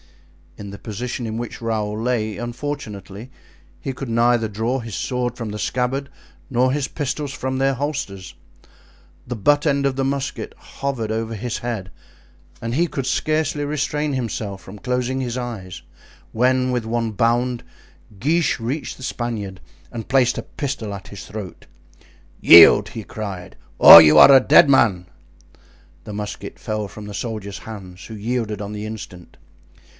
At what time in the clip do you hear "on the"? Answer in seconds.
28.61-28.85